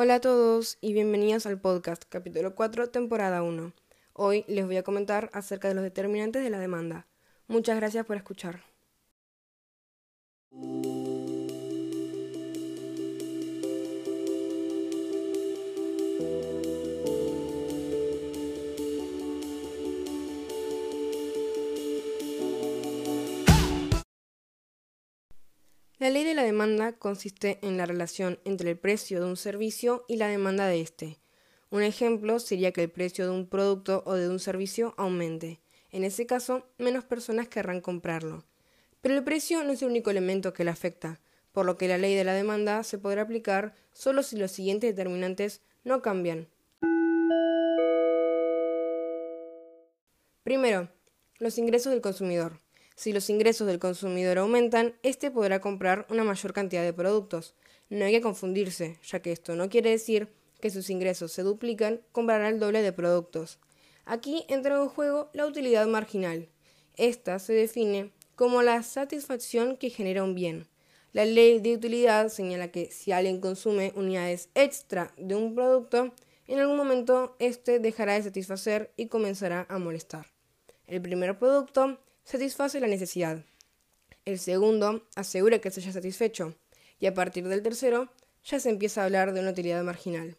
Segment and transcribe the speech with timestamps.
[0.00, 3.72] Hola a todos y bienvenidos al podcast capítulo 4 temporada 1.
[4.12, 7.08] Hoy les voy a comentar acerca de los determinantes de la demanda.
[7.48, 8.62] Muchas gracias por escuchar.
[26.18, 30.16] Ley de la demanda consiste en la relación entre el precio de un servicio y
[30.16, 31.20] la demanda de éste.
[31.70, 35.60] Un ejemplo sería que el precio de un producto o de un servicio aumente.
[35.92, 38.44] En ese caso, menos personas querrán comprarlo.
[39.00, 41.20] Pero el precio no es el único elemento que le afecta,
[41.52, 44.90] por lo que la ley de la demanda se podrá aplicar solo si los siguientes
[44.90, 46.48] determinantes no cambian.
[50.42, 50.88] Primero,
[51.38, 52.60] los ingresos del consumidor.
[52.98, 57.54] Si los ingresos del consumidor aumentan, éste podrá comprar una mayor cantidad de productos.
[57.90, 62.00] No hay que confundirse, ya que esto no quiere decir que sus ingresos se duplican,
[62.10, 63.60] comprará el doble de productos.
[64.04, 66.48] Aquí entra en juego la utilidad marginal.
[66.96, 70.66] Esta se define como la satisfacción que genera un bien.
[71.12, 76.12] La ley de utilidad señala que si alguien consume unidades extra de un producto,
[76.48, 80.26] en algún momento éste dejará de satisfacer y comenzará a molestar.
[80.88, 83.42] El primer producto satisface la necesidad.
[84.26, 86.54] El segundo asegura que se haya satisfecho.
[87.00, 88.10] Y a partir del tercero,
[88.44, 90.36] ya se empieza a hablar de una utilidad marginal.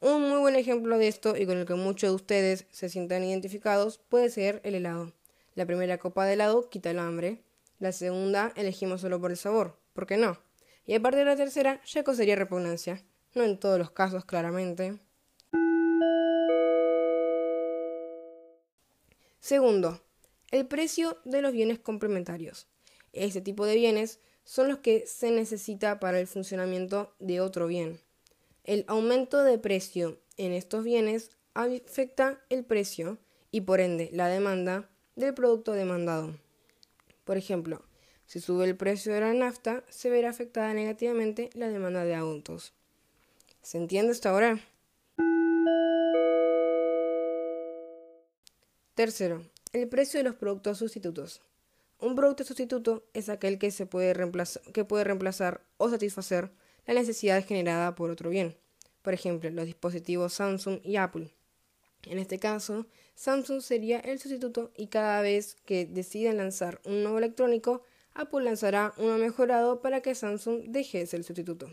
[0.00, 3.22] Un muy buen ejemplo de esto y con el que muchos de ustedes se sientan
[3.22, 5.12] identificados puede ser el helado.
[5.54, 7.42] La primera copa de helado quita el hambre.
[7.80, 9.78] La segunda elegimos solo por el sabor.
[9.92, 10.38] ¿Por qué no?
[10.86, 13.04] Y a partir de la tercera ya causaría repugnancia.
[13.34, 14.98] No en todos los casos, claramente.
[19.38, 20.00] Segundo,
[20.50, 22.68] el precio de los bienes complementarios.
[23.12, 28.00] Este tipo de bienes son los que se necesita para el funcionamiento de otro bien.
[28.64, 33.18] El aumento de precio en estos bienes afecta el precio
[33.50, 36.36] y por ende la demanda del producto demandado.
[37.24, 37.82] Por ejemplo,
[38.26, 42.72] si sube el precio de la nafta, se verá afectada negativamente la demanda de autos.
[43.62, 44.60] ¿Se entiende hasta ahora?
[48.94, 49.42] Tercero,
[49.72, 51.42] el precio de los productos sustitutos.
[51.98, 56.50] Un producto sustituto es aquel que, se puede reemplazar, o satisfacer
[56.86, 58.56] la necesidad generada por otro bien.
[59.02, 61.32] Por ejemplo, los dispositivos Samsung y Apple.
[62.04, 67.18] En este caso, Samsung sería el sustituto y cada vez que decidan lanzar un nuevo
[67.18, 67.82] electrónico,
[68.14, 71.70] Apple lanzará uno mejorado para que Samsung deje de ser el sustituto.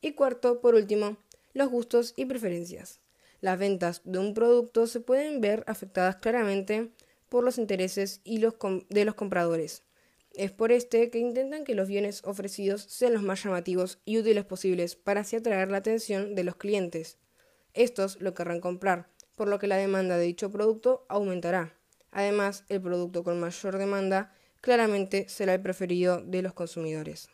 [0.00, 1.16] Y cuarto, por último,
[1.52, 3.00] los gustos y preferencias
[3.40, 6.90] las ventas de un producto se pueden ver afectadas claramente
[7.28, 8.54] por los intereses y los
[8.88, 9.82] de los compradores.
[10.32, 14.44] Es por este que intentan que los bienes ofrecidos sean los más llamativos y útiles
[14.44, 17.18] posibles para así atraer la atención de los clientes.
[17.72, 21.74] Estos lo querrán comprar, por lo que la demanda de dicho producto aumentará.
[22.10, 27.28] Además, el producto con mayor demanda claramente será el preferido de los consumidores.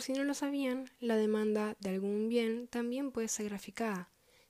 [0.00, 4.08] Por si no lo sabían, la demanda de algún bien también puede ser graficada.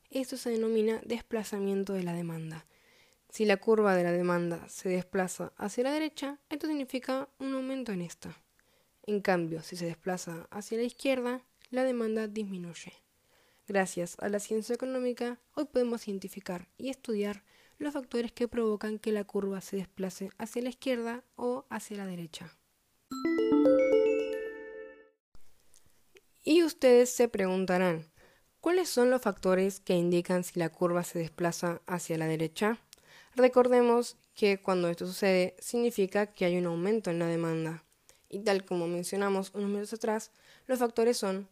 [0.08, 2.66] Esto se denomina desplazamiento de la demanda.
[3.30, 7.90] Si la curva de la demanda se desplaza hacia la derecha, esto significa un aumento
[7.90, 8.40] en esta.
[9.02, 12.92] En cambio, si se desplaza hacia la izquierda, la demanda disminuye.
[13.66, 17.42] Gracias a la ciencia económica, hoy podemos identificar y estudiar
[17.76, 22.06] los factores que provocan que la curva se desplace hacia la izquierda o hacia la
[22.06, 22.56] derecha.
[26.42, 28.10] Y ustedes se preguntarán,
[28.60, 32.78] ¿cuáles son los factores que indican si la curva se desplaza hacia la derecha?
[33.36, 37.84] Recordemos que cuando esto sucede significa que hay un aumento en la demanda.
[38.30, 40.32] Y tal como mencionamos unos minutos atrás,
[40.66, 41.46] los factores son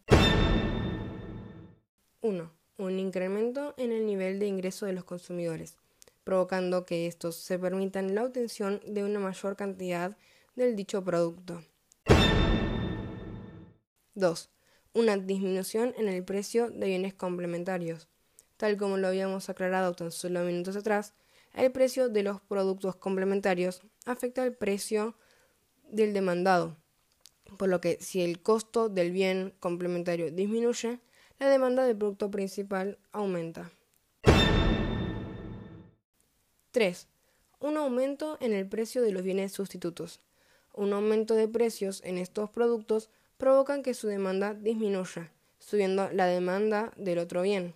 [2.23, 2.50] 1.
[2.79, 5.76] Un incremento en el nivel de ingreso de los consumidores,
[6.25, 10.17] provocando que estos se permitan la obtención de una mayor cantidad
[10.56, 11.62] del dicho producto.
[14.14, 14.50] 2
[14.94, 18.08] una disminución en el precio de bienes complementarios.
[18.56, 21.14] Tal como lo habíamos aclarado tan solo minutos atrás,
[21.55, 25.14] el precio de los productos complementarios afecta al precio
[25.90, 26.76] del demandado,
[27.56, 31.00] por lo que si el costo del bien complementario disminuye,
[31.38, 33.70] la demanda del producto principal aumenta.
[36.73, 37.08] 3.
[37.61, 40.20] Un aumento en el precio de los bienes sustitutos.
[40.75, 46.93] un aumento de precios en estos productos provocan que su demanda disminuya, subiendo la demanda
[46.96, 47.75] del otro bien.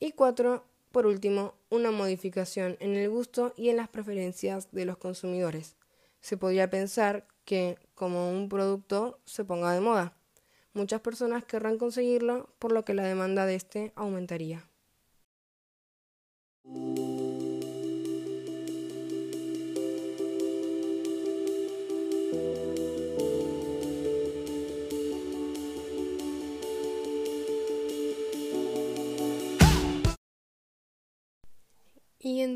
[0.00, 4.96] Y cuatro, por último, una modificación en el gusto y en las preferencias de los
[4.96, 5.76] consumidores.
[6.20, 10.16] Se podría pensar que, como un producto se ponga de moda,
[10.72, 14.68] muchas personas querrán conseguirlo, por lo que la demanda de este aumentaría.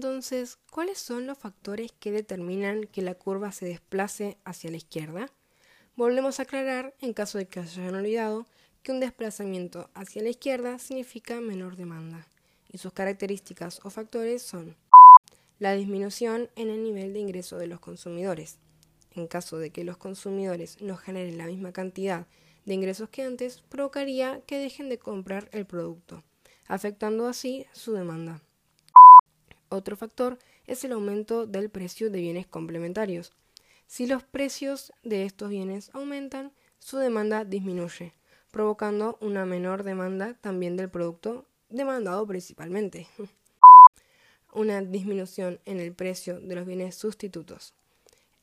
[0.02, 5.30] Entonces, ¿cuáles son los factores que determinan que la curva se desplace hacia la izquierda?
[5.94, 8.44] Volvemos a aclarar, en caso de que hayan olvidado,
[8.82, 12.26] que un desplazamiento hacia la izquierda significa menor demanda,
[12.68, 14.76] y sus características o factores son
[15.60, 18.58] la disminución en el nivel de ingreso de los consumidores.
[19.12, 22.26] En caso de que los consumidores no generen la misma cantidad
[22.64, 26.24] de ingresos que antes, provocaría que dejen de comprar el producto,
[26.66, 28.42] afectando así su demanda.
[29.72, 33.32] Otro factor es el aumento del precio de bienes complementarios.
[33.86, 38.12] Si los precios de estos bienes aumentan, su demanda disminuye,
[38.50, 43.08] provocando una menor demanda también del producto demandado principalmente.
[44.52, 47.72] una disminución en el precio de los bienes sustitutos.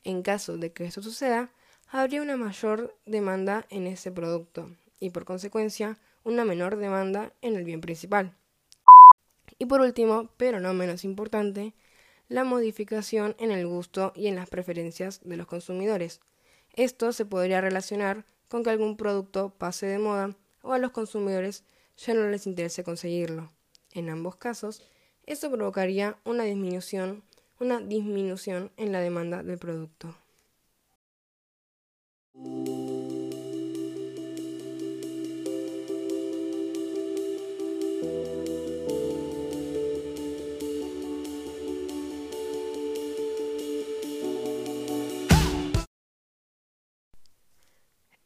[0.03, 1.51] En caso de que esto suceda,
[1.89, 7.65] habría una mayor demanda en ese producto y por consecuencia una menor demanda en el
[7.65, 8.33] bien principal.
[9.59, 11.75] Y por último, pero no menos importante,
[12.29, 16.21] la modificación en el gusto y en las preferencias de los consumidores.
[16.73, 21.65] Esto se podría relacionar con que algún producto pase de moda o a los consumidores
[21.97, 23.51] ya no les interese conseguirlo.
[23.91, 24.81] En ambos casos,
[25.25, 27.23] esto provocaría una disminución,
[27.59, 30.15] una disminución en la demanda del producto.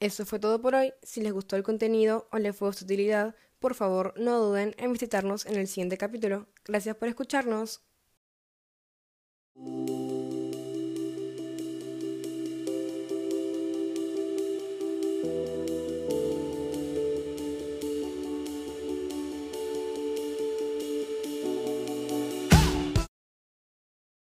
[0.03, 0.93] Eso fue todo por hoy.
[1.01, 4.91] Si les gustó el contenido o les fue de utilidad, por favor no duden en
[4.91, 6.49] visitarnos en el siguiente capítulo.
[6.65, 7.81] Gracias por escucharnos.